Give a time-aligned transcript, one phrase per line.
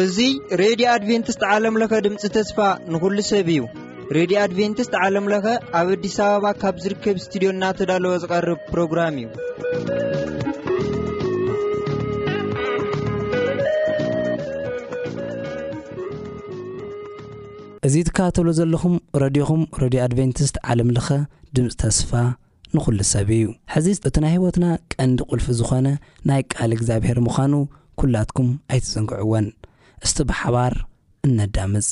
[0.00, 0.26] እዙ
[0.60, 2.58] ሬድዮ ኣድቨንትስት ዓለምለኸ ድምፂ ተስፋ
[2.92, 3.60] ንኩሉ ሰብ እዩ
[4.16, 5.46] ሬድዮ ኣድቨንትስት ዓለምለኸ
[5.80, 9.30] ኣብ ኣዲስ ኣበባ ካብ ዝርከብ ስትድዮ እናተዳለወ ዝቐርብ ፕሮግራም እዩ
[17.86, 21.08] እዙ ትካተብሎ ዘለኹም ረዲኹም ረድዮ ኣድቨንቲስት ዓለምለኸ
[21.56, 22.10] ድምፂ ተስፋ
[22.76, 23.44] ንዅሉ ሰብ እዩ
[23.74, 25.86] ሕዚ እቲ ናይ ህይወትና ቀንዲ ቕልፊ ዝኾነ
[26.30, 27.52] ናይ ቃል እግዚኣብሔር ምዃኑ
[28.00, 29.46] ኲላትኩም ኣይትፅንግዕወን
[30.06, 30.74] እስቲ ብሓባር
[31.28, 31.88] እነዳምፅ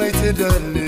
[0.00, 0.87] ميت جني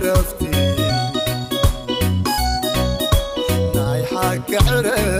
[0.00, 0.50] رفتي
[3.74, 5.11] نيحكعر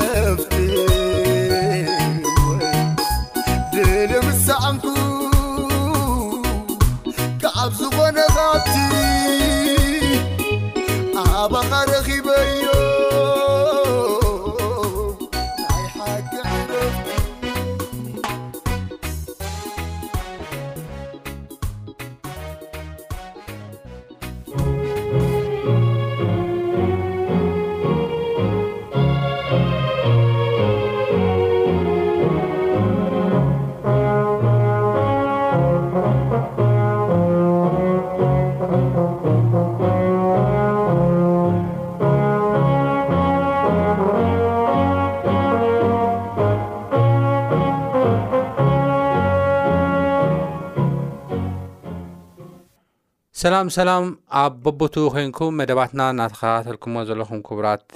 [53.43, 54.05] ሰላም ሰላም
[54.41, 57.87] ኣብ በቦቱ ኮይንኩም መደባትና እናተከታተልኩምዎ ዘለኹም ክቡራት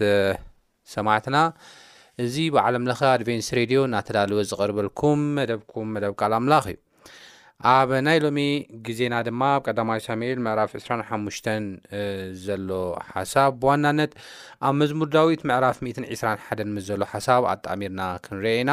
[0.95, 1.37] ሰማዕትና
[2.25, 6.79] እዚ ብዓለምለኸ ኣድቨንስ ሬድዮ እናተዳልወ ዝቐርበልኩም መደብኩም መደብ ቃልኣምላኽ እዩ
[7.75, 8.41] ኣብ ናይ ሎሚ
[8.87, 11.25] ግዜና ድማ ኣብ ቀዳማይ ሳሙኤል ምዕራፍ 2ሓሙ
[12.47, 12.69] ዘሎ
[13.15, 14.15] ሓሳብ ብዋናነት
[14.69, 18.73] ኣብ መዝሙር ዳዊት ምዕራፍ 12ሓን ምስ ዘሎ ሓሳብ ኣጣኣሚርና ክንርአ ኢና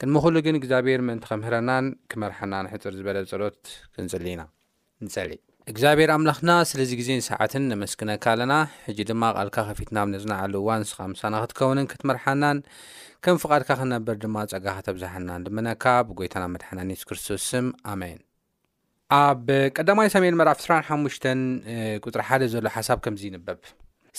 [0.00, 3.60] ቅንምኩሉ ግን እግዚኣብሔር ምእንቲ ከምህረናን ክመርሐና ንሕፅር ዝበለ ፀሎት
[3.96, 4.44] ክንፅል ኢና
[5.06, 5.34] ንፀእ
[5.72, 8.54] እግዚኣብሔር ኣምላኽና ስለዚ ግዜንሰዓትን ነመስግነካ ኣለና
[8.86, 12.58] ሕጂ ድማ ቓልካ ኸፊትና ብ ነጽናዕሉ እዋን ንስኻምሳና ክትከውንን ክትመርሓናን
[13.24, 18.20] ከም ፍቓድካ ክነበር ድማ ፀጋኸ ተብዛሓናን ድመነካ ብጐይታናብ መድሓናን የሱስ ክርስቶስስም ኣሜን
[19.22, 19.46] ኣብ
[19.78, 21.16] ቀዳማይ ሳሙኤል መራፍ 15ሽ
[22.12, 23.60] ፅሪ ሓደ ዘሎ ሓሳብ ከምዚ ይንበብ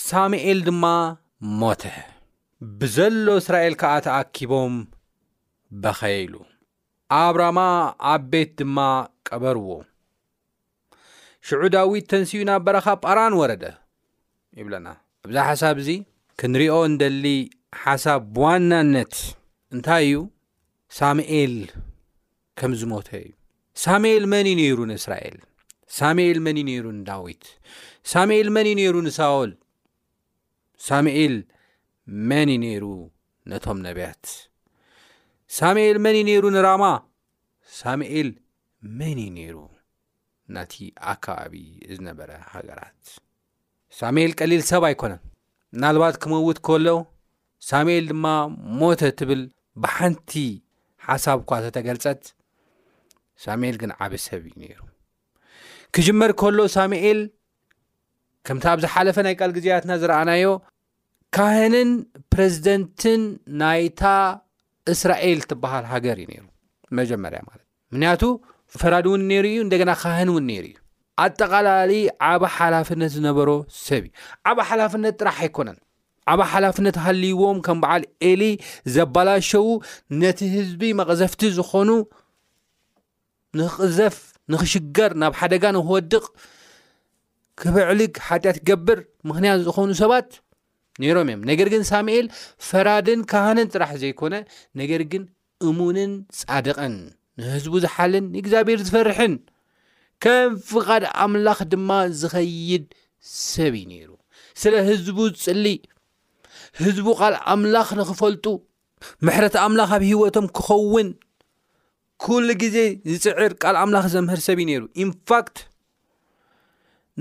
[0.08, 0.84] ሳሙኤል ድማ
[1.62, 1.84] ሞተ
[2.80, 4.74] ብዘሎ እስራኤል ከዓ ተኣኪቦም
[5.84, 6.34] በኸየ ኢሉ
[7.24, 7.58] ኣብራማ
[8.12, 8.78] ኣብ ቤት ድማ
[9.30, 9.70] ቀበርዎ
[11.46, 13.64] ሽዑ ዳዊት ተንስእኡ ናብ በረኻብ ጳራን ወረደ
[14.58, 14.86] ይብለና
[15.26, 15.88] እብዛ ሓሳብ እዙ
[16.40, 17.26] ክንሪኦ እንደሊ
[17.82, 19.14] ሓሳብ ዋናነት
[19.74, 20.16] እንታይ እዩ
[20.98, 21.54] ሳሙኤል
[22.60, 23.30] ከምዝሞተ እዩ
[23.84, 25.38] ሳሙኤል መን ዩ ነይሩ ንእስራኤል
[25.98, 27.44] ሳሙኤል መን ይዩ ነይሩ ንዳዊት
[28.14, 29.52] ሳሙኤል መን እዩ ነይሩ ንሳውል
[30.88, 31.36] ሳሙኤል
[32.30, 32.84] መን ዩ ነይሩ
[33.52, 34.24] ነቶም ነብያት
[35.60, 36.84] ሳሙኤል መን ዩ ነይሩ ንራማ
[37.80, 38.28] ሳሙኤል
[38.98, 39.54] መን ዩ ነይሩ
[40.54, 40.74] ናቲ
[41.12, 41.54] ኣከባቢ
[41.96, 43.00] ዝነበረ ሃገራት
[44.00, 45.22] ሳሙኤል ቀሊል ሰብ ኣይኮነን
[45.82, 46.88] ናልባት ክመውት ከሎ
[47.70, 48.26] ሳሙኤል ድማ
[48.80, 49.42] ሞተ ትብል
[49.84, 50.32] ብሓንቲ
[51.08, 52.22] ሓሳብ እኳ ተተገልፀት
[53.44, 54.78] ሳሙኤል ግን ዓብ ሰብ ዩ ነሩ
[55.96, 57.20] ክጅመር ከሎ ሳሙኤል
[58.46, 60.46] ከምቲ ኣብ ዝሓለፈ ናይ ቃል ግዜያትና ዝረኣናዮ
[61.36, 61.90] ካህንን
[62.32, 63.22] ፕረዚደንትን
[63.62, 64.02] ናይታ
[64.92, 66.44] እስራኤል ትበሃል ሃገር እዩ ነይሩ
[66.98, 68.22] መጀመርያ ማለት እ ምክንያቱ
[68.80, 70.76] ፈራድ እውን ነይሩ እዩ እንደገና ካህን እውን ነይሩ እዩ
[71.24, 73.50] ኣጠቃላለዩ ዓባ ሓላፍነት ዝነበሮ
[73.86, 74.12] ሰብ እዩ
[74.50, 75.78] ዓበ ሓላፍነት ጥራሕ ኣይኮነን
[76.32, 78.42] ዓባ ሓላፍነት ሃልይዎም ከም በዓል ኤሊ
[78.96, 79.66] ዘባላሸው
[80.22, 81.90] ነቲ ህዝቢ መቅዘፍቲ ዝኾኑ
[83.58, 84.16] ንኽቅዘፍ
[84.52, 86.24] ንኽሽገር ናብ ሓደጋ ንኽወድቕ
[87.60, 90.28] ክብዕልግ ሓጢአት ክገብር ምክንያት ዝኾኑ ሰባት
[91.02, 92.26] ነይሮም እዮም ነገር ግን ሳሙኤል
[92.66, 94.34] ፈራድን ካህንን ጥራሕ ዘይኮነ
[94.82, 95.22] ነገር ግን
[95.68, 96.94] እሙንን ፃድቅን
[97.42, 99.34] ንህዝቡ ዝሓልን ንእግዚኣብሔር ዝፈርሕን
[100.24, 101.90] ከም ፍቓድ ኣምላኽ ድማ
[102.20, 102.84] ዝኸይድ
[103.50, 104.08] ሰብ ዩ ነይሩ
[104.62, 105.66] ስለ ህዝቡ ዝፅሊ
[106.82, 108.46] ህዝቡ ቓል ኣምላኽ ንኽፈልጡ
[109.26, 111.08] ምሕረት ኣምላኽ ኣብ ሂወቶም ክኸውን
[112.24, 112.76] ኩሉ ግዜ
[113.12, 115.56] ዝፅዕር ቃል ኣምላኽ ዘምህር ሰብ እዩ ነይሩ ኢንፋክት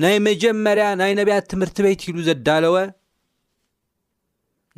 [0.04, 2.78] ናይ መጀመርያ ናይ ነብያ ትምህርቲ ቤት ኢብሉ ዘዳለወ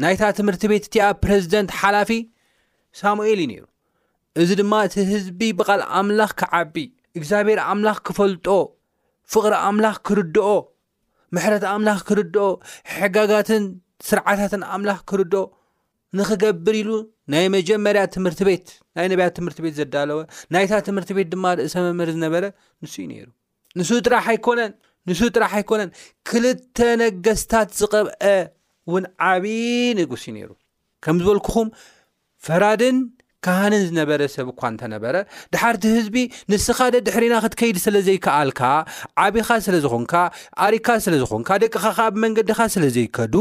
[0.01, 2.11] ናይታ ትምህርቲ ቤት እቲኣብ ፕሬዚደንት ሓላፊ
[2.99, 3.63] ሳሙኤል እዩ ነይሩ
[4.41, 6.75] እዚ ድማ እቲ ህዝቢ ብቓል ኣምላኽ ክዓቢ
[7.19, 8.47] እግዚኣብሔር ኣምላኽ ክፈልጦ
[9.33, 10.47] ፍቕሪ ኣምላኽ ክርድኦ
[11.35, 12.43] ምሕረት ኣምላኽ ክርድኦ
[12.97, 13.63] ሕጋጋትን
[14.09, 15.41] ስርዓታትን ኣምላኽ ክርድኦ
[16.17, 16.91] ንክገብር ኢሉ
[17.31, 18.67] ናይ መጀመርያ ትምህርት ቤት
[18.97, 20.19] ናይ ነብያ ትምህርቲ ቤት ዘዳለወ
[20.55, 22.43] ናይታ ትምህርቲ ቤት ድማ ርእሰ መምር ዝነበረ
[22.83, 23.27] ንስዩ ነይሩ
[23.79, 24.71] ንሱ ጥራሕ ይኮነን
[25.09, 25.89] ንሱ ጥራሕ ኣይኮነን
[26.29, 28.23] ክልተ ነገስታት ዝቕብአ
[28.89, 29.47] እውን ዓብዪ
[29.99, 30.49] ንጉስ እዩ ነይሩ
[31.03, 31.67] ከም ዝበልኩኹም
[32.45, 32.97] ፈራድን
[33.47, 35.15] ካነን ዝነበረ ሰብ እኳ እንተነበረ
[35.53, 36.15] ድሓርቲ ህዝቢ
[36.51, 38.61] ንስኻ ደ ድሕሪና ክትከይድ ስለ ዘይከኣልካ
[39.23, 40.13] ዓብኻ ስለ ዝኮንካ
[40.65, 43.35] ኣሪካ ስለዝኮንካ ደቅኻ ኸ ብመንገዲኻ ስለዘይከዱ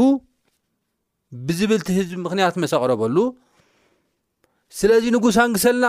[1.47, 3.17] ብዝብል እቲ ህዝቢ ምክንያት መሰቕረበሉ
[4.79, 5.85] ስለዚ ንጉሳን ግሰልና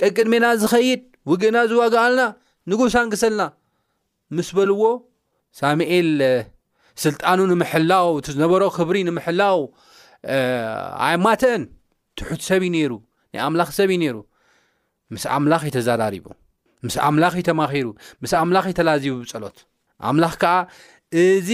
[0.00, 2.22] ቀቅድሜና ዝኸይድ ውግእና ዝዋጋኣልና
[2.70, 3.42] ንጉሳን ግሰልና
[4.36, 4.82] ምስ በልዎ
[5.62, 6.10] ሳሙኤል
[7.04, 9.60] ስልጣኑ ንምሕላው እቲዝነበሮ ክብሪ ንምሕላው
[11.08, 11.62] ኣይማተአን
[12.20, 12.92] ትሑት ሰብዩ ነይሩ
[13.34, 14.16] ናይ ኣምላኽ ሰብዩ ነይሩ
[15.14, 16.26] ምስ ኣምላኽ ይ ተዘራሪቡ
[16.86, 17.86] ምስ ኣምላኽ ይ ተማኺሩ
[18.22, 19.56] ምስ ኣምላኽ ይተላዚቡ ብፀሎት
[20.08, 20.54] ኣምላኽ ከዓ
[21.24, 21.50] እዚ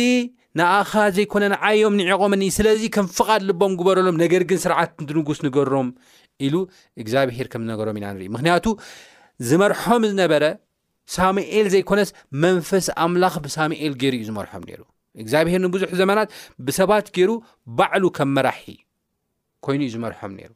[0.58, 5.88] ንኣኻ ዘይኮነን ዓዮም ንዕቖምኒ ስለዚ ከም ፍቓድ ልቦም ግበረሎም ነገር ግን ስርዓት ንትንጉስ ንገሮም
[6.46, 6.54] ኢሉ
[7.02, 8.66] እግዚኣብሄር ከም ዝነገሮም ኢና ንሪኢ ምክንያቱ
[9.48, 10.44] ዝመርሖም ዝነበረ
[11.16, 12.10] ሳሙኤል ዘይኮነስ
[12.44, 14.80] መንፈስ ኣምላኽ ብሳሙኤል ገይሩ እዩ ዝመርሖም ነይሩ
[15.22, 16.28] እግዚኣብሄር ንብዙሕ ዘመናት
[16.66, 17.30] ብሰባት ገይሩ
[17.78, 18.66] ባዕሉ ከም መራሒ
[19.66, 20.50] ኮይኑ እዩ ዝመርሖም ነይሩ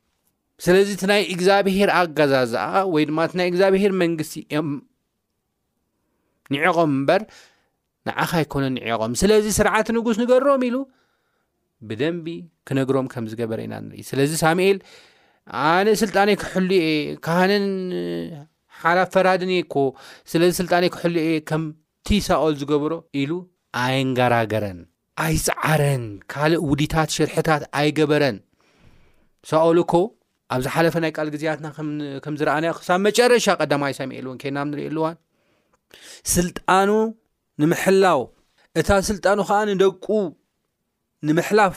[0.64, 4.68] ስለዚ እቲ ናይ እግዚኣብሄር ኣጋዛዝኣ ወይ ድማ እቲ ናይ እግዚኣብሄር መንግስቲ እዮም
[6.54, 7.22] ንዕቆም እምበር
[8.08, 10.76] ንዓኻ ይኮነን ንዕቆም ስለዚ ስርዓት ንጉስ ንገሮም ኢሉ
[11.88, 12.26] ብደንቢ
[12.68, 14.78] ክነግሮም ከም ዝገበረ ኢና ንርኢ ስለዚ ሳሙኤል
[15.64, 16.86] ኣነ ስልጣነ ክሕሉእየ
[17.24, 17.66] ካህነን
[18.82, 19.76] ሓላፍ ፈራድን ኮ
[20.30, 21.64] ስለዚ ስልጣነ ክሕሉ እየ ከም
[22.06, 23.32] ቲ ሳኦል ዝገብሮ ኢሉ
[23.82, 24.78] ኣይንገራገረን
[25.24, 28.36] ኣይፃዓረን ካልእ ውዲታት ሽርሕታት ኣይገበረን
[29.50, 30.00] ሳኦል ኮ
[30.54, 31.66] ኣብዝ ሓለፈ ናይ ቃል ግዜያትና
[32.24, 35.16] ከም ዝረኣና ክሳብ መጨረሻ ቀዳማይ ሰሚኤሉ እውን ኬናም ንሪኢ ኣሉዋን
[36.34, 36.90] ስልጣኑ
[37.62, 38.20] ንምሕላው
[38.80, 40.06] እታ ስልጣኑ ከዓ ንደቁ
[41.28, 41.76] ንምሕላፍ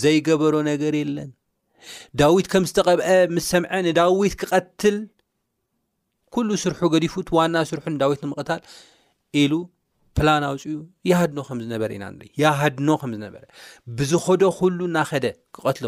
[0.00, 1.30] ዘይገበሮ ነገር የለን
[2.20, 4.98] ዳዊት ከም ዝተቐብአ ምስ ሰምዐ ንዳዊት ክቐትል
[6.34, 8.60] ኩሉ ስርሑ ገዲፉት ዋና ስርሑ ንዳዊት ንምቕታል
[9.42, 9.52] ኢሉ
[10.18, 10.70] ፕላን ኣውፅኡ
[11.10, 13.42] ያሃድኖ ከም ዝነበረ ኢና ንኢ ያሃድኖ ከምዝነበረ
[13.98, 15.86] ብዝኸዶ ኩሉ እናኸደ ክቀትሎ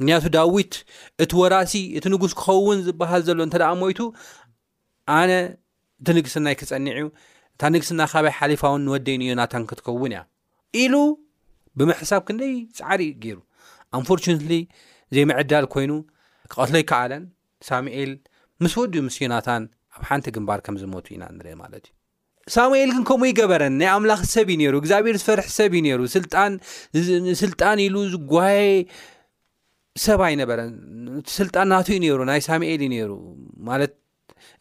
[0.00, 0.74] ምክንያቱ ዳዊት
[1.22, 4.00] እቲ ወራሲ እቲ ንጉስ ክኸውን ዝበሃል ዘሎ እንተደ ሞይቱ
[5.16, 5.30] ኣነ
[6.02, 7.06] እቲ ንግስና ክፀኒዕዩ
[7.54, 10.20] እታ ንግስና ካበይ ሓሊፋውን ንወደይኒ ዮናታን ክትኸውን እያ
[10.82, 10.94] ኢሉ
[11.78, 13.38] ብምሕሳብ ክንደይ ፃዕሪ ገይሩ
[13.98, 14.52] ኣንፎርቱነትሊ
[15.14, 15.92] ዘይምዕዳል ኮይኑ
[16.50, 17.24] ክቐትሎ ይከኣለን
[17.70, 18.10] ሳሙኤል
[18.64, 19.62] ምስ ወድ ምስ ዮናታን
[19.98, 24.20] ኣብ ሓንቲ ግንባር ከም ዝመቱ ኢና ንርኢ ማለት እዩ ሳሙኤል ግን ከምኡ ይገበረን ናይ ኣምላኽ
[24.34, 26.00] ሰብ እዩ ነይሩ እግዚኣብሔር ዝፈርሒ ሰብ እዩ ነይሩ
[26.32, 28.34] ጣስልጣን ኢሉ ዝጓ
[30.02, 30.68] ሰብ ይነበረን
[31.28, 33.10] ቲስልጣናት ዩ ነይሩ ናይ ሳሙኤልዩ ነይሩ
[33.68, 33.92] ማለት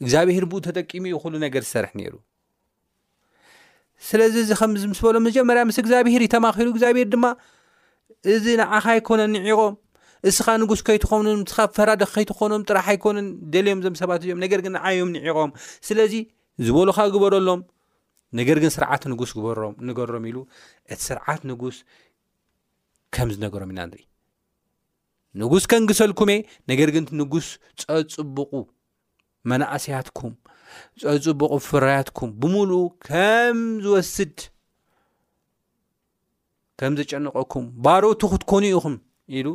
[0.03, 2.13] እግዚኣብሄር ብኡ ተጠቂሙ ይሉ ነገር ዝሰርሕ ነይሩ
[4.08, 7.25] ስለዚ እዚ ከምዚምስ በሎ መጀመርያ ምስ እግዚኣብሄር ይተማኪሉ እግዚኣብሄር ድማ
[8.36, 9.75] እዚ ንዓኻ ይኮነን ንዒቆም
[10.29, 15.10] እስኻ ንጉስ ከይትኾኑ ስኻ ፈራድኽ ከይትኮኖም ጥራሓ ኣይኮነን ደልዮም ዞም ሰባት እዚዮም ነገር ግን ንዓዮም
[15.17, 15.51] ንዒቆም
[15.89, 16.13] ስለዚ
[16.67, 17.62] ዝበሉካ ግበረሎም
[18.41, 19.31] ነገር ግን ስርዓት ንጉስ
[19.89, 20.38] ንገሮም ኢሉ
[20.93, 21.77] እቲ ስርዓት ንጉስ
[23.17, 24.05] ከም ዝነገሮም ኢና ንሪኢ
[25.41, 27.48] ንጉስ ከንግሰልኩምእ ነገር ግን እቲ ንጉስ
[27.81, 28.53] ፀፅቡቁ
[29.50, 30.33] መናእሰያትኩም
[31.05, 34.38] ፀፅቡቁ ፍራያትኩም ብምሉእ ከም ዝወስድ
[36.81, 38.95] ከም ዘጨንቀኩም ባሮቱ ክትኮኑ ኢኹም
[39.38, 39.48] ኢሉ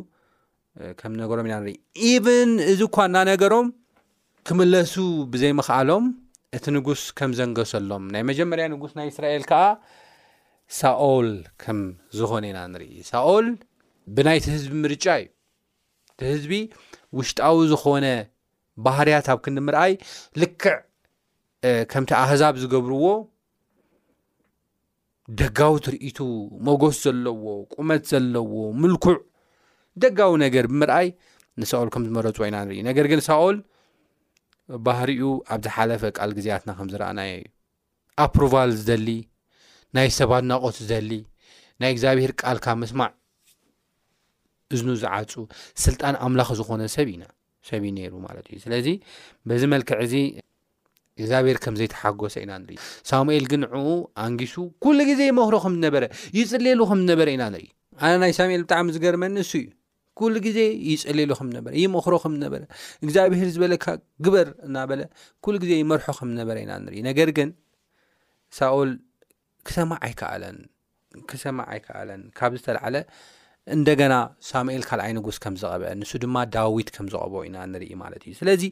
[1.01, 1.75] ከምነገሮም ኢና ንኢ
[2.13, 3.67] ኢቨን እዚኳ እና ነገሮም
[4.49, 4.95] ክምለሱ
[5.35, 6.07] ብዘይምክኣሎም
[6.57, 9.63] እቲ ንጉስ ከም ዘንገሰሎም ናይ መጀመርያ ንጉስ ናይ እስራኤል ከዓ
[10.81, 11.31] ሳኦል
[11.63, 11.81] ከም
[12.19, 13.47] ዝኾነ ኢና ንርኢ ሳኦል
[14.17, 15.31] ብናይቲ ህዝቢ ምርጫ እዩ
[16.31, 16.53] ህዝቢ
[17.19, 18.07] ውሽጣዊ ዝኮነ
[18.87, 19.93] ባህርያት ኣብ ክዲምርኣይ
[20.43, 20.75] ልክዕ
[21.93, 23.05] ከምቲ ኣህዛብ ዝገብርዎ
[25.41, 26.19] ደጋዊ ትርእቱ
[26.67, 28.51] መጎስ ዘለዎ ቁመት ዘለዎ
[28.81, 29.17] ምልኩዕ
[30.03, 31.09] ደጋዊ ነገር ብምርኣይ
[31.63, 33.57] ንሳኦል ከም ዝመረፁ ወይና ንርኢ ነገር ግን ሳኦል
[34.87, 35.25] ባህሪኡ
[35.55, 37.47] ኣብዝሓለፈ ቃል ግዜያትና ከም ዝረኣናየእዩ
[38.25, 39.09] ኣፕሮቫል ዝደሊ
[39.97, 41.11] ናይ ሰባድናቆት ዝደሊ
[41.81, 43.13] ናይ እግዚኣብሄር ቃልካ ምስማዕ
[44.75, 45.33] እዝኑ ዝዓፁ
[45.85, 47.25] ስልጣን ኣምላኽ ዝኮነ ሰብ ኢና
[47.69, 48.89] ሰብእዩ ነይሩ ማለት እዩ ስለዚ
[49.49, 50.15] በዚ መልክዕ እዚ
[51.21, 52.77] እግዚኣብሄር ከም ዘይተሓጎሶ ኢና ንሪኢ
[53.11, 53.87] ሳሙኤል ግን ንዕኡ
[54.25, 56.05] ኣንጊሱ ኩሉ ግዜ ይመክሮ ከም ዝነበረ
[56.39, 57.69] ይፅልሉ ከም ዝነበረ ኢና ንሪኢ
[58.05, 59.69] ኣነ ናይ ሳሙኤል ብጣዕሚ ዝገርመኒ እሱ እዩ
[60.21, 62.63] ኩሉ ግዜ ይፅልሉ ምነበ ይመክሮ ከምዝነበረ
[63.05, 63.87] እግዚኣብሄር ዝበለካ
[64.27, 65.01] ግበር እናበለ
[65.45, 67.51] ኩሉ ግዜ ይመርሖ ከምዝነበረ ኢና ንርኢ ነገር ግን
[68.59, 68.91] ሳኦል
[69.69, 70.59] ክሰማ ኣይከኣለን
[71.31, 72.97] ክሰማ ኣይከኣለን ካብ ዝተላዓለ
[73.75, 74.15] እንደገና
[74.49, 78.63] ሳሙኤል ካልኣይ ንጉስ ከም ዝቐብአ ንሱ ድማ ዳዊት ከም ዝቀብ ኢና ንርኢ ማለት እዩ ስለዚ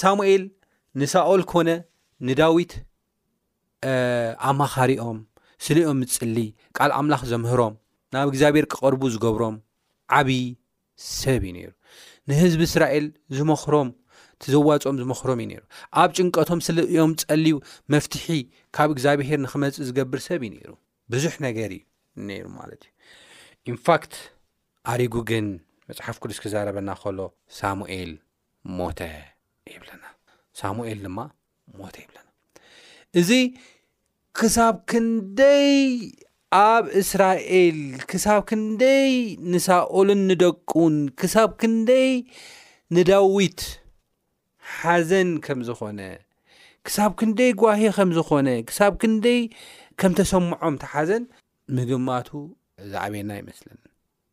[0.00, 0.42] ሳሙኤል
[1.02, 1.68] ንሳኦል ኮነ
[2.28, 2.72] ንዳዊት
[4.50, 5.18] ኣማኻሪኦም
[5.66, 6.36] ስለኦም ፅሊ
[6.78, 7.74] ቃል ኣምላኽ ዘምህሮም
[8.14, 9.56] ናብ እግዚኣብሔር ክቐርቡ ዝገብሮም
[10.18, 10.44] ዓብይ
[11.20, 11.70] ሰብ ዩ ነይሩ
[12.30, 13.06] ንህዝቢ እስራኤል
[13.38, 13.88] ዝመኽሮም
[14.44, 15.62] ቲዘዋፅኦም ዝመክሮም እዩ ነይሩ
[16.02, 17.56] ኣብ ጭንቀቶም ስለዮም ፀልዩ
[17.94, 18.26] መፍትሒ
[18.76, 20.70] ካብ እግዚኣብሄር ንክመፅእ ዝገብር ሰብ እዩ ነይሩ
[21.14, 21.82] ብዙሕ ነገር እዩ
[22.30, 22.92] ነይሩ ማለት እዩ
[23.72, 24.12] ኢንፋክት
[24.90, 25.46] ኣሪጉ ግን
[25.88, 27.18] መፅሓፍ ቅዱስ ክዛረበና ከሎ
[27.58, 28.10] ሳሙኤል
[28.76, 29.00] ሞተ
[29.72, 30.04] ይብለና
[30.60, 31.18] ሳሙኤል ድማ
[31.78, 32.28] ሞተ ይብለና
[33.20, 33.30] እዚ
[34.38, 35.70] ክሳብ ክንደይ
[36.68, 37.78] ኣብ እስራኤል
[38.10, 39.08] ክሳብ ክንደይ
[39.54, 42.10] ንሳኦልን ንደቁን ክሳብ ክንደይ
[42.98, 43.60] ንዳዊት
[44.76, 46.00] ሓዘን ከም ዝኮነ
[46.88, 49.40] ክሳብ ክንደይ ጓሂ ከም ዝኮነ ክሳብ ክንደይ
[50.00, 51.24] ከም ተሰምዖም ተሓዘን
[51.76, 52.28] ምግማቱ
[52.84, 53.80] እዛ ዓበየና ይመስለኒ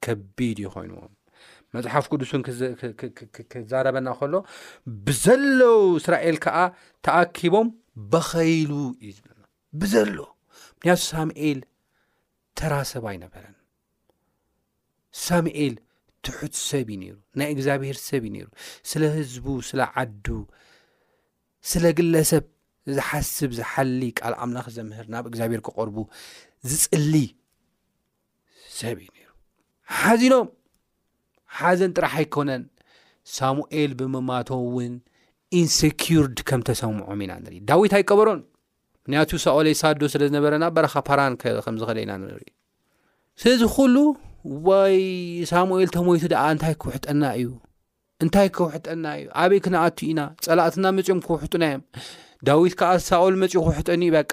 [0.05, 1.13] ከቢድ ይኮይኑዎም
[1.75, 2.41] መፅሓፍ ቅዱስን
[3.51, 4.33] ክዛረበና ከሎ
[5.05, 6.57] ብዘሎው እስራኤል ከዓ
[7.05, 7.67] ተኣኪቦም
[8.11, 8.71] በኸይሉ
[9.05, 9.43] እዩ ዝብለና
[9.81, 10.19] ብዘሎዉ
[10.77, 11.59] ምክንያቱ ሳሙኤል
[12.59, 13.55] ተራ ሰባ ይነበረን
[15.25, 15.73] ሳሙኤል
[16.27, 18.47] ትሑት ሰብ ዩ ነይሩ ናይ እግዚኣብሔር ሰብ ዩ ነይሩ
[18.91, 20.25] ስለ ህዝቡ ስለ ዓዱ
[21.71, 22.45] ስለ ግለ ሰብ
[22.95, 25.97] ዝሓስብ ዝሓሊ ቃል ኣምላኽ ዘምህር ናብ እግዚኣብሔር ክቆርቡ
[26.71, 27.13] ዝፅሊ
[28.79, 29.27] ሰብ እዩ ነሩ
[29.99, 30.47] ሓዚኖም
[31.57, 32.63] ሓዘን ጥራሕ ኣይኮነን
[33.35, 34.93] ሳሙኤል ብምማቶ እውን
[35.59, 38.41] ኢንስኪርድ ከም ተሰምዖም ኢና ንሪኢ ዳዊት ኣይቀበሮን
[39.01, 42.47] ምክንያቱ ሳኦል ኣይሳዶ ስለ ዝነበረና በረኻ ፓራን ከምዝኸእለ ኢና ንርኢ
[43.41, 43.95] ስለዚ ኩሉ
[44.67, 44.97] ወይ
[45.51, 47.47] ሳሙኤል ተሞይቱ ደኣ እንታይ ክውሕጠና እዩ
[48.23, 51.83] እንታይ ክውሕጠና እዩ ኣበይ ክነኣቱ ኢና ፀላእትና መፅኦም ክውሕጡና እዮም
[52.49, 54.31] ዳዊት ከዓ ሳኦል መፅኡ ክውሕጠኒዩ በቃ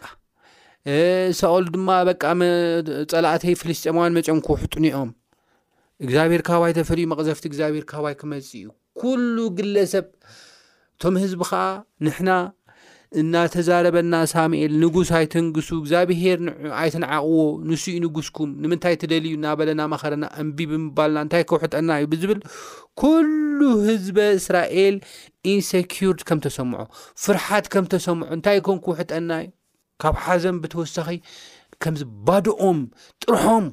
[1.41, 5.11] ሳኦል ድማ በፀላእተይ ፍልስጥማዋን መጨም ክውሕጥኒኦም
[6.05, 8.67] እግዚኣብሄር ካባይ ተፈልዩ መቅዘፍቲ እግዚኣብሄር ካባይ ክመፅእ እዩ
[9.03, 10.07] ኩሉ ግለሰብ
[10.95, 11.63] እቶም ህዝቢ ከዓ
[12.07, 12.31] ንሕና
[13.21, 21.45] እናተዛረበና ሳሙኤል ንጉስ ኣይትንግሱ እግዚኣብሄር ንኣይትንዓቕዎ ንስኡ ንጉስኩም ንምንታይ ትደልዩ እናበለና ማኸረና እንቢ ብምባልና እንታይ
[21.51, 22.41] ከውሕጠና እዩ ብዝብል
[23.03, 24.97] ኩሉ ህዝበ እስራኤል
[25.55, 26.81] ኢንሶኪርት ከም ተሰምዖ
[27.25, 29.51] ፍርሓት ከም ተሰምዖ እንታይ ከም ክውሕጠና እዩ
[30.03, 31.09] ካብ ሓዘን ብተወሳኺ
[31.83, 32.79] ከምዚ ባድኦም
[33.25, 33.67] ጥርሖም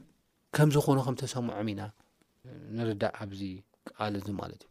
[0.56, 1.82] ከም ዝኾኑ ከምዝተሰምዖም ኢና
[2.78, 3.42] ንርዳእ ኣብዚ
[3.92, 4.62] ቃል ዙ ማለት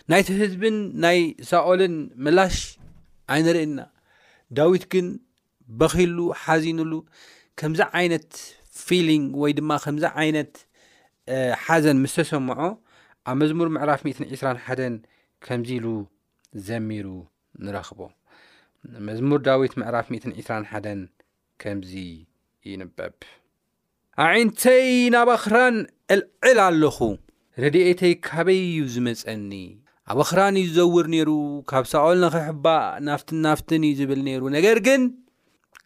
[0.00, 1.18] እዩ ናይቲ ህዝብን ናይ
[1.50, 2.56] ሳኦልን ምላሽ
[3.34, 3.78] ኣይንርእና
[4.58, 5.06] ዳዊት ግን
[5.80, 6.92] በኺሉ ሓዚንሉ
[7.60, 8.28] ከምዚ ዓይነት
[8.86, 10.52] ፊሊንግ ወይ ድማ ከምዚ ዓይነት
[11.64, 12.58] ሓዘን ምስ ተሰምዖ
[13.30, 14.96] ኣብ መዝሙር ምዕራፍ 12ስራ ሓደን
[15.46, 15.86] ከምዚ ኢሉ
[16.66, 17.06] ዘሚሩ
[17.64, 18.00] ንረኽቦ
[18.92, 21.08] ንመዝሙር ዳዊት ምዕራፍ 121
[21.62, 21.92] ከምዚ
[22.70, 23.16] ይንበብ
[24.24, 25.76] ኣዒንተይ ናባ ኽራን
[26.14, 26.98] ዕልዕል ኣለኹ
[27.62, 29.50] ረድኤተይ ካበይ እዩ ዝመጸኒ
[30.12, 31.30] ኣባ ኣኽራን እዩ ዝዘውር ነይሩ
[31.70, 35.02] ካብ ሳኦል ንኸሕባእ ናፍትን ናፍትን እዩ ዝብል ነይሩ ነገር ግን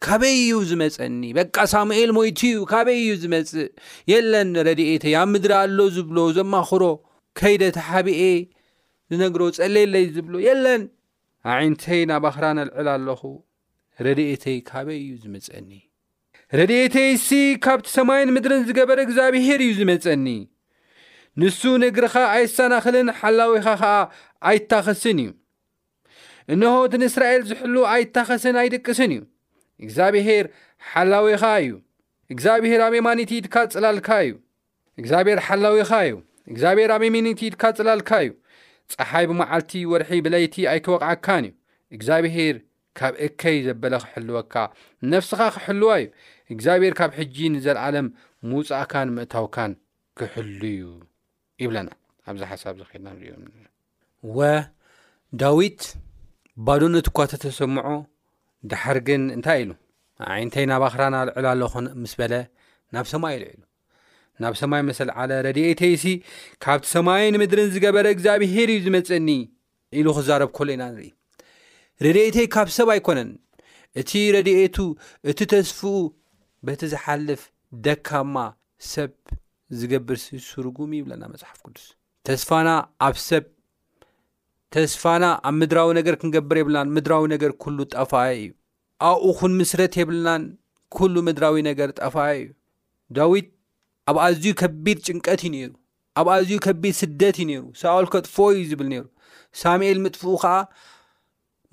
[0.05, 3.69] ካበይ ዩ ዝመጸኒ በቃ ሳሙኤል ሞይት እዩ ካበይ እዩ ዝመጽእ
[4.11, 6.83] የለን ረድኤተይ ኣብ ምድሪ ኣሎ ዝብሎ ዘማኽሮ
[7.41, 8.21] ከይደ ቲ ሓብአ
[9.11, 10.81] ዝነግሮ ጸልየለዩ ዝብሎ የለን
[11.49, 13.21] ንዒይንተይ ናብ ኣኽራንኣልዕል ኣለኹ
[14.05, 15.69] ረድኤተይ ካበይ እዩ ዝመጸአኒ
[16.59, 17.29] ረድኤተይ ሲ
[17.65, 20.25] ካብቲ ሰማይን ምድርን ዝገበረ እግዚኣብሔር እዩ ዝመጸኒ
[21.41, 23.93] ንሱ ነግሪኻ ኣየሰናኽልን ሓላዊኻ ኸዓ
[24.49, 25.29] ኣይታኸስን እዩ
[26.53, 29.21] እንሆ ት ንእስራኤል ዝሕሉ ኣይታኸስን ኣይደቅስን እዩ
[29.85, 30.45] እግዚኣብሔር
[30.91, 31.71] ሓላዊኻ እዩ
[32.33, 34.33] እግዚኣብሔር ኣብ ማኒቲኢድካ ጽላልካ እዩ
[35.01, 36.15] እግዚኣብሔር ሓላዊኻ እዩ
[36.51, 38.31] እግዚኣብሔር ኣብ ማኒቲ ኢድካ ጽላልካ እዩ
[38.93, 41.53] ፀሓይ ብመዓልቲ ወርሒ ብለይቲ ኣይከበቕዓካን እዩ
[41.95, 42.55] እግዚኣብሄር
[42.99, 44.53] ካብ እከይ ዘበለ ክሕልወካ
[45.13, 46.05] ነፍስኻ ክሕልዋ እዩ
[46.53, 48.07] እግዚኣብሔር ካብ ሕጂ ንዘለዓለም
[48.51, 49.71] ምውፃእካን ምእታውካን
[50.19, 50.83] ክሕሉ እዩ
[51.63, 51.89] ይብለና
[52.31, 53.43] ኣብዚ ሓሳብ ክልና ንሪም
[54.37, 54.49] ወ
[55.41, 55.81] ዳዊት
[56.65, 57.85] ባሉ ንትኳተተሰምዖ
[58.69, 59.71] ድሓር ግን እንታይ ኢሉ
[60.33, 62.33] ዓይነተይ ናባ ክራን ኣልዕላሎኹን ምስ በለ
[62.95, 63.59] ናብ ሰማኤሉ ኢሉ
[64.43, 66.13] ናብ ሰማይ መሰል ዓለ ረድኤተይ ሲ
[66.63, 69.29] ካብቲ ሰማይ ንምድርን ዝገበረ እግዚኣብሔር እዩ ዝመፅኒ
[69.99, 71.09] ኢሉ ክዛረብ ኮሎ ኢና ንርኢ
[72.05, 73.29] ረድኤተይ ካብ ሰብ ኣይኮነን
[74.01, 74.77] እቲ ረድኤቱ
[75.31, 75.83] እቲ ተስፍኡ
[76.65, 77.41] በቲ ዝሓልፍ
[77.85, 78.35] ደካማ
[78.91, 79.11] ሰብ
[79.79, 81.85] ዝገብር ሲ ስርጉም ይብለና መፅሓፍ ቅዱስ
[82.27, 82.69] ተስፋና
[83.07, 83.43] ኣብ ሰብ
[84.75, 88.49] ተስፋና ኣብ ምድራዊ ነገር ክንገብር የብልናን ምድራዊ ነገር ኩሉ ጠፋየ እዩ
[89.09, 90.43] ኣብኡ ኹን ምስረት የብልናን
[90.97, 92.49] ኩሉ ምድራዊ ነገር ጠፋየ እዩ
[93.17, 93.47] ዳዊት
[94.09, 95.69] ኣብ ኣዝዩ ከቢድ ጭንቀት እዩ ነይሩ
[96.19, 99.03] ኣብ ኣዝዩ ከቢድ ስደት እዩ ነይሩ ሳኦል ከጥፎዎ እዩ ዝብል ነይሩ
[99.61, 100.53] ሳሙኤል ምጥፍኡ ኸዓ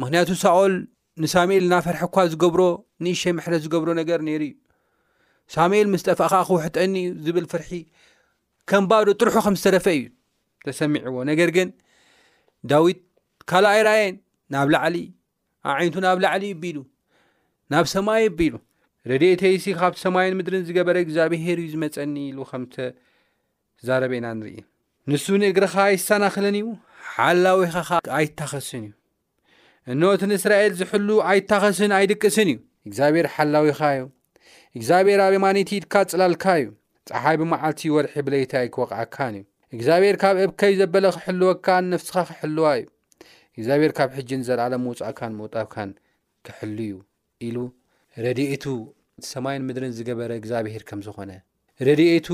[0.01, 0.75] ምክንያቱ ሳኦል
[1.22, 2.62] ንሳሙኤል እና ፈርሒ እኳ ዝገብሮ
[3.05, 4.55] ንእሸይ ምሕረ ዝገብሮ ነገር ነይሩ እዩ
[5.55, 7.70] ሳሙኤል ምስ ጠፋእ ከዓ ክውሕትአኒ እዩ ዝብል ፍርሒ
[8.70, 10.05] ከምባዶ ጥርሑ ከም ዝተረፈ እዩ
[10.66, 11.68] ተሰሚዕዎ ነገር ግን
[12.72, 13.01] ዳዊት
[13.51, 14.16] ካልኣይ ራኣየን
[14.55, 14.96] ናብ ላዕሊ
[15.68, 16.79] ኣብ ዓይነቱ ናብ ላዕሊ ይቢሉ
[17.72, 18.55] ናብ ሰማይ ይቢሉ
[19.11, 22.77] ረድኤተይሲ ካብ ሰማይን ምድርን ዝገበረ እግዚኣብሄር እዩ ዝመፀኒ ኢሉ ከምተ
[23.87, 24.57] ዛረበና ንርኢ
[25.11, 26.66] ንሱ ንእግርካ ኣይሰናክልን እዩ
[27.14, 27.75] ሓላዊኻ
[28.19, 28.92] ኣይታኸስን እዩ
[29.92, 32.57] እንት ንእስራኤል ዝሕሉ ኣይታኸስን ኣይድቅስን እዩ
[32.88, 34.03] እግዚኣብሔር ሓላዊኻእዩ
[34.79, 36.66] እግዚኣብሔር ኣበይማነትኢድካ ፅላልካ እዩ
[37.11, 39.45] ፀሓይ ብመዓልቲ ወርሒ ብለይታይ ክወቕዓካን እዩ
[39.77, 42.87] እግዚኣብሔር ካብ እብከይ ዘበለ ክሕልወካን ነፍስኻ ክሕልዋ እዩ
[43.59, 45.90] እግዚኣብሔር ካብ ሕጂን ዘለኣለ መውፃእካን መውጣብካን
[46.47, 46.92] ክሕል እዩ
[47.47, 47.57] ኢሉ
[48.25, 48.64] ረድኤቱ
[49.22, 51.33] እሰማይን ምድርን ዝገበረ እግዚኣብሄር ከም ዝኮነ
[51.87, 52.29] ረድኤቱ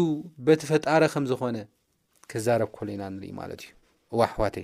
[0.47, 1.59] በቲ ፈጣረ ከም ዝኮነ
[2.31, 3.71] ክዛረብ ኮሉ ኢና ንርኢ ማለት እዩ
[4.21, 4.57] ዋሕዋቴ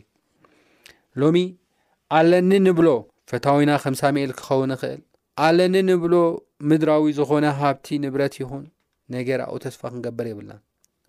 [1.20, 1.37] ሎሚ
[2.18, 2.88] ኣለኒ ንብሎ
[3.31, 4.98] ፈታዊና ከምሳሜኤል ክኸውን ይክእል
[5.46, 6.14] ኣለኒ ንብሎ
[6.70, 8.64] ምድራዊ ዝኮነ ሃብቲ ንብረት ይኹን
[9.14, 10.61] ነገርኣኡ ተስፋ ክንገበር የብላን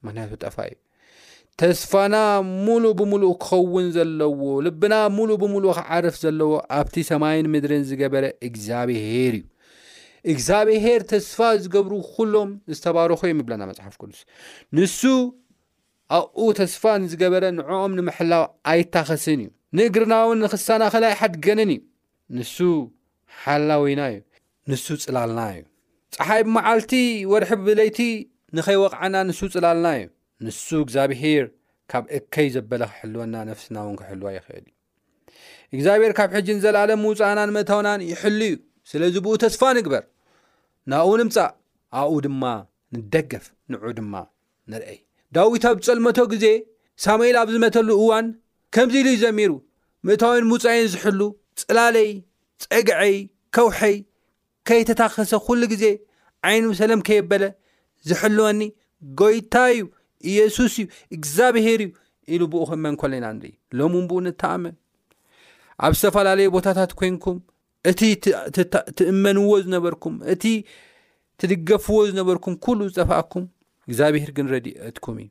[0.05, 0.77] ምክንያቱ ጠፋ እዩ
[1.61, 2.15] ተስፋና
[2.65, 9.45] ሙሉእ ብምሉእ ክኸውን ዘለዎ ልብና ሙሉእ ብምሉእ ክዓርፍ ዘለዎ ኣብቲ ሰማይን ምድርን ዝገበረ እግዚኣብሄር እዩ
[10.33, 14.19] እግዚኣብሄር ተስፋ ዝገብሩ ኩሎም ዝተባረኹ የ ምብለና መፅሓፍ ቅዱስ
[14.77, 15.01] ንሱ
[16.17, 21.81] ኣኡ ተስፋ ንዝገበረ ንዕኦም ንምሕላው ኣይታኸስን እዩ ንእግርና ውን ንኽሳና ክላይ ሓድገንን እዩ
[22.37, 22.55] ንሱ
[23.43, 24.17] ሓላዊና እዩ
[24.71, 25.61] ንሱ ፅላልና እዩ
[26.17, 26.93] ፀሓይ መዓልቲ
[27.31, 27.99] ወርሒ ብብለይቲ
[28.57, 30.05] ንኸይወቕዓና ንሱ ፅላልና እዩ
[30.47, 31.45] ንሱ እግዚኣብሄር
[31.91, 34.71] ካብ እከይ ዘበለ ክሕልወና ነፍስና እውን ክሕልዋ ይክእል ዩ
[35.75, 38.55] እግዚኣብሄር ካብ ሕጂን ዘለኣለ ምውፃእናን መእታውናን ይሕሉ እዩ
[38.91, 40.03] ስለዚ ብኡ ተስፋ ንግበር
[40.91, 41.51] ናብኡ ንምፃእ
[41.99, 42.43] ኣብኡ ድማ
[42.95, 44.13] ንደገፍ ንዑ ድማ
[44.71, 44.99] ንርአይ
[45.35, 46.45] ዳዊት ኣብ ጸልሞቶ ግዜ
[47.03, 48.25] ሳሙኤል ኣብ ዝመተሉ እዋን
[48.75, 49.51] ከምዚ ኢሉ ዩ ዘሚሩ
[50.07, 51.19] ምእታውን ሙፃኤን ዝሕሉ
[51.61, 52.09] ፅላለይ
[52.63, 53.13] ፀግዐይ
[53.55, 53.95] ከውሐይ
[54.67, 55.85] ከይተታኸሰ ኩሉ ግዜ
[56.49, 57.43] ዓይኒምሰለም ከየበለ
[58.09, 58.59] ዝሕልወኒ
[59.21, 59.83] ጎይታ እዩ
[60.31, 61.89] ኢየሱስ እዩ እግዚኣብሄር እዩ
[62.33, 64.75] ኢሉ ብኡ ክእመን ኮለኢና ንርኢ ሎምእን ብኡ ንተኣመን
[65.85, 67.37] ኣብ ዝተፈላለዩ ቦታታት ኮይንኩም
[67.89, 68.01] እቲ
[68.99, 70.43] ትእመንዎ ዝነበርኩም እቲ
[71.41, 73.45] ትድገፍዎ ዝነበርኩም ኩሉ ዝጠፋኣኩም
[73.89, 75.29] እግዚኣብሄር ግን ረድአትኩም እዩ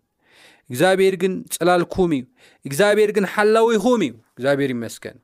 [0.70, 2.24] እግዚኣብሄር ግን ፅላልኩም እዩ
[2.68, 5.16] እግዚኣብሄር ግን ሓላዊኹም እዩ እግዚኣብሄር ይመስከን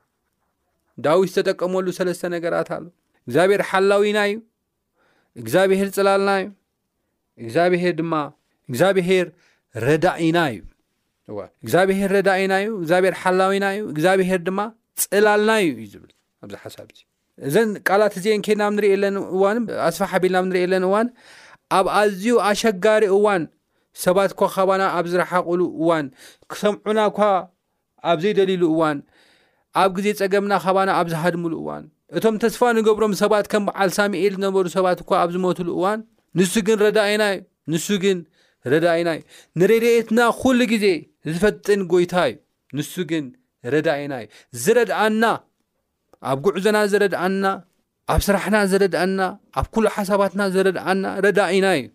[1.07, 2.85] ዳዊት ተጠቀመሉ ሰለስተ ነገራት ኣሎ
[3.27, 4.37] እግዚኣብሄር ሓላዊና እዩ
[5.41, 6.47] እግዚኣብሄር ፅላልና እዩ
[7.63, 8.13] እግብሔር ድማ
[8.69, 9.25] እግዚኣብሄር
[9.87, 14.59] ረዳኢና እዩዋ እግዚኣብሄር ረዳእና እዩ እግብሄር ሓላዊና እዩ እግዚኣብሄር ድማ
[15.05, 17.01] ፅላልና እዩ እዩ ዝብል ኣብዚ ሓሳብእዚ
[17.47, 21.07] እዘን ቃላት እዜን ከድናብ ንሪኢ ለን እዋን ኣስፋ ሓቢልናብ ንሪኢ ለን እዋን
[21.77, 23.43] ኣብ ኣዝዩ ኣሸጋሪ እዋን
[24.03, 26.05] ሰባት እኳ ካባና ኣብ ዝረሓቕሉ እዋን
[26.51, 27.19] ክሰምዑና ኳ
[28.11, 28.97] ኣብ ዘይደሊሉ እዋን
[29.81, 31.83] ኣብ ግዜ ፀገምና ካባና ኣብ ዝሃድምሉ እዋን
[32.17, 35.99] እቶም ተስፋ ንገብሮም ሰባት ከም በዓል ሳሜኤል ዝነበሩ ሰባት እኳ ኣብ ዝመትሉ እዋን
[36.39, 37.37] ንሱ ግን ረዳእኢናእዩ
[37.73, 38.17] ንሱ ግን
[38.73, 39.21] ረዳኢና እዩ
[39.59, 40.85] ንረድኤትና ኩሉ ግዜ
[41.33, 42.37] ዝፈጥን ጎይታ እዩ
[42.77, 43.25] ንሱ ግን
[43.73, 44.27] ረዳ ኢና እዩ
[44.63, 45.23] ዝረድኣና
[46.31, 47.45] ኣብ ጉዕዞና ዝረድኣና
[48.13, 49.21] ኣብ ስራሕና ዝረድእና
[49.59, 51.85] ኣብ ኩሉ ሓሳባትና ዝረድእና ረዳእና እዩ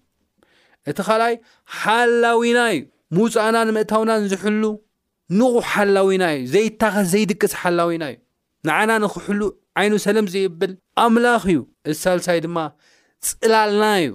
[0.91, 1.35] እቲ ካልኣይ
[1.81, 2.81] ሓላዊና እዩ
[3.17, 4.63] ሙውፃእና ንምእታውና ዝሕሉ
[5.41, 8.19] ንቑሕ ሓላዊና እዩ ዘይታኸስ ዘይድቅስ ሓላዊና እዩ
[8.69, 9.43] ንዓና ንክሕሉ
[9.81, 10.73] ዓይኑ ሰለም ዘይብል
[11.05, 11.59] ኣምላኽ እዩ
[11.91, 12.59] እዚ ሳልሳይ ድማ
[13.29, 14.11] ፅላልና እዩ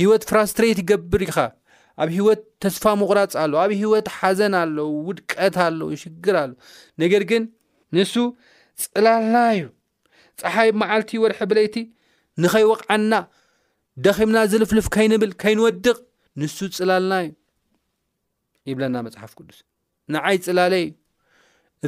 [0.00, 1.36] ሂወት ፍራስትሬት ይገብር ኢኻ
[2.02, 6.50] ኣብ ሂወት ተስፋ ምቑራፅ ኣለ ኣብ ሂወት ሓዘን ኣለው ውድቀት ኣለው ሽግር ኣሎ
[7.02, 7.42] ነገር ግን
[7.96, 8.14] ንሱ
[8.84, 9.64] ፅላልና እዩ
[10.40, 11.76] ፀሓይ መዓልቲ ወርሒ ብለይቲ
[12.42, 13.12] ንኸይወቕዓና
[14.04, 15.96] ደኺምና ዝልፍልፍ ከይንብል ከይንወድቕ
[16.42, 17.32] ንሱ ፅላልና እዩ
[18.70, 19.58] ይብለና መፅሓፍ ቅዱስ
[20.14, 20.90] ንዓይ ፅላለ እዩ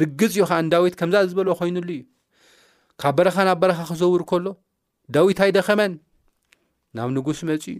[0.01, 2.01] ርግፅ እዩ ከዓን ዳዊት ከምዛ ዝበለዎ ኮይኑሉ እዩ
[3.01, 4.45] ካብ በረኻ ናብ በረኻ ክዘውሩ ከሎ
[5.15, 5.93] ዳዊት ኣይደኸመን
[6.97, 7.77] ናብ ንጉስ መፅ እዩ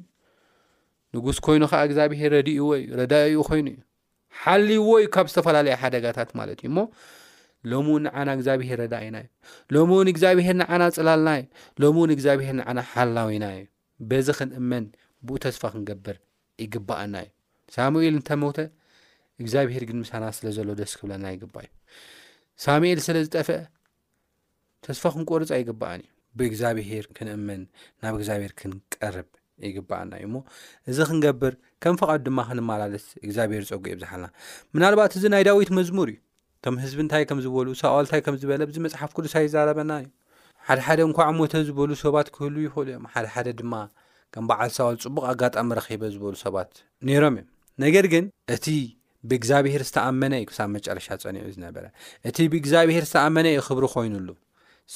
[1.16, 3.82] ንጉስ ኮይኑ ከዓ እግዚኣብሄር ረድኡዎዩ ረዳይኡ ኮይኑ እዩ
[4.44, 6.78] ሓልይዎ ዩ ካብ ዝተፈላለዩ ሓደጋታት ማለት እዩ እሞ
[7.72, 9.28] ሎምእውን ዓና እግዚብሄር ረዳ ዩና እዩ
[9.74, 11.44] ሎም እውን እግዚኣብሄር ንዓና ፅላልናእዩ
[11.82, 13.62] ሎምእውን እግዚኣብሄር ንዓና ሓላወና እዩ
[14.10, 14.86] በዚ ክንእመን
[15.28, 16.18] ብኡ ተስፋ ክንገብር
[16.64, 17.30] ይግበአና እዩ
[17.76, 18.58] ሳሙኤል እንተመውተ
[19.42, 21.72] እግዚኣብሄር ግንምሳና ስለዘሎ ደስ ክብለና ይባ እዩ
[22.66, 23.60] ሳሙኤል ስለዝጠፍአ
[24.88, 27.64] ተስፋ ክንቆርፃ ይግበኣን እዩ ብእግኣብሄር ክንእመን
[28.04, 29.30] ናብ እግኣብሄር ክንቀርብ
[29.68, 30.36] ይግባኣና እዩሞ
[30.92, 34.28] እዚ ክንገብር ከም ፈቃዱ ድማ ክንመላለስ እግኣብሄር ፀጉ እዮዝሓልና
[34.84, 36.18] ናባት እዚ ናይ ዳዊት መዝሙር እዩ
[36.64, 40.08] እቶም ህዝብንታይ ከም ዝበሉ ሳኦል እንታይ ከም ዝበለ ብዚ መፅሓፍ ኩዱሳ ይዛረበና እዩ
[40.68, 43.74] ሓደሓደ እንኳዕሞተ ዝበሉ ሰባት ክህሉ ይኽእሉ እዮም ሓደሓደ ድማ
[44.34, 46.72] ከም በዓል ሳኦል ፅቡቅ ኣጋጣሚ ረኪበ ዝበሉ ሰባት
[47.08, 47.48] ነይሮም እዮም
[47.84, 48.66] ነገር ግን እቲ
[49.30, 51.84] ብእግዚኣብሄር ዝተኣመነ እዩክሳብ መጨረሻ ፀኒዑ ዝነበረ
[52.32, 54.30] እቲ ብእግዚኣብሄር ዝተኣመነ እዩ ክብሪ ኮይኑሉ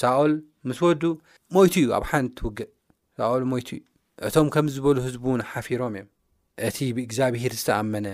[0.01, 0.33] ሳኦል
[0.71, 1.03] ምስ ወዱ
[1.57, 3.69] ሞይቱ እዩ ኣብ ሓንቲ ትውግእል ሞእዩ
[4.29, 6.05] እቶም ከምዝበሉ ህዝውን ሓፊሮም እዮ
[6.87, 8.05] እ ብእግኣብሄር ዝተኣመነ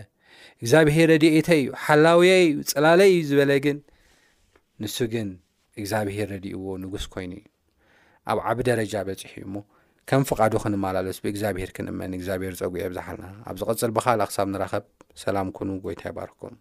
[0.61, 3.77] እግዚኣብሄር ረድእተ እዩ ሓላውየ ዩ ፀላለ እዩ ዝበለ ግን
[4.81, 5.27] ንሱ ግን
[5.79, 7.47] እግዚኣብሄር ረድእዎ ንጉስ ኮይኑ እዩ
[8.31, 9.63] ኣብ ዓቢ ደረጃ በፂሕ እዩ ሞ
[10.09, 14.85] ከም ፍቓዱ ክንመላለስ ብእግዚኣብሄር ክንእመኒ እግዚኣብሄር ፀጉዒ ብዛሓልና ኣብ ዝቐፅል ብካል ክሳብ ንረኸብ
[15.23, 16.55] ሰላም ኮኑ ጎይታ ይባርኩም